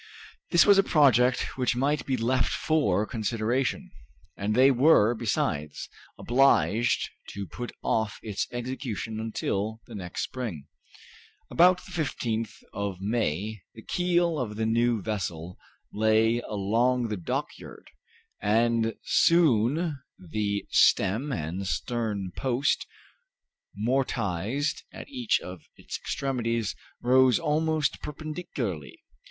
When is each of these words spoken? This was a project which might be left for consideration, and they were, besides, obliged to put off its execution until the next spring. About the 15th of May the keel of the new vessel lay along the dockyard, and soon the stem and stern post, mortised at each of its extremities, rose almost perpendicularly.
This 0.49 0.65
was 0.65 0.79
a 0.79 0.89
project 0.89 1.59
which 1.59 1.75
might 1.75 2.07
be 2.07 2.17
left 2.17 2.51
for 2.51 3.05
consideration, 3.05 3.91
and 4.35 4.55
they 4.55 4.71
were, 4.71 5.13
besides, 5.13 5.89
obliged 6.17 7.07
to 7.33 7.45
put 7.45 7.71
off 7.83 8.17
its 8.23 8.47
execution 8.51 9.19
until 9.19 9.79
the 9.85 9.93
next 9.93 10.23
spring. 10.23 10.65
About 11.51 11.85
the 11.85 11.91
15th 11.91 12.63
of 12.73 12.99
May 12.99 13.61
the 13.75 13.83
keel 13.83 14.39
of 14.39 14.55
the 14.55 14.65
new 14.65 15.03
vessel 15.03 15.59
lay 15.93 16.39
along 16.49 17.09
the 17.09 17.15
dockyard, 17.17 17.91
and 18.41 18.95
soon 19.03 20.01
the 20.17 20.65
stem 20.71 21.31
and 21.31 21.67
stern 21.67 22.31
post, 22.35 22.87
mortised 23.75 24.81
at 24.91 25.07
each 25.09 25.39
of 25.41 25.61
its 25.75 25.95
extremities, 25.99 26.75
rose 27.03 27.37
almost 27.37 28.01
perpendicularly. 28.01 29.03